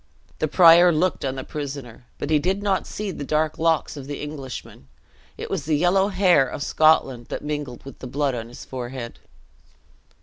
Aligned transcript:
The 0.39 0.47
prior 0.47 0.91
looked 0.91 1.23
on 1.23 1.35
the 1.35 1.43
prisoner, 1.43 2.05
but 2.17 2.31
he 2.31 2.39
did 2.39 2.63
not 2.63 2.87
see 2.87 3.11
the 3.11 3.23
dark 3.23 3.59
locks 3.59 3.95
of 3.95 4.07
the 4.07 4.19
Englishman; 4.23 4.87
it 5.37 5.47
was 5.47 5.65
the 5.65 5.77
yellow 5.77 6.07
hair 6.07 6.47
of 6.47 6.63
Scotland 6.63 7.27
that 7.27 7.43
mingled 7.43 7.85
with 7.85 7.99
the 7.99 8.07
blood 8.07 8.33
on 8.33 8.47
his 8.47 8.65
forehead. 8.65 9.19